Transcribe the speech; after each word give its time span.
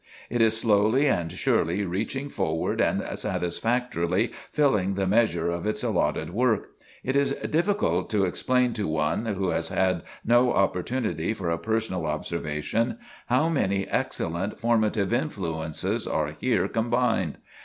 It 0.31 0.41
is 0.41 0.59
slowly 0.59 1.05
and 1.07 1.31
surely 1.31 1.85
reaching 1.85 2.27
forward 2.27 2.81
and 2.81 3.03
satisfactorily 3.19 4.31
filling 4.51 4.95
the 4.95 5.05
measure 5.05 5.51
of 5.51 5.67
its 5.67 5.83
allotted 5.83 6.31
work.... 6.33 6.71
It 7.03 7.15
is 7.15 7.33
difficult 7.33 8.09
to 8.09 8.25
explain 8.25 8.73
to 8.73 8.87
one 8.87 9.27
who 9.27 9.49
has 9.49 9.69
had 9.69 10.01
no 10.25 10.53
opportunity 10.53 11.35
for 11.35 11.51
a 11.51 11.59
personal 11.59 12.07
observation, 12.07 12.97
how 13.27 13.47
many 13.47 13.87
excellent 13.89 14.59
formative 14.59 15.13
influences 15.13 16.07
are 16.07 16.31
here 16.39 16.67
combined.... 16.67 17.37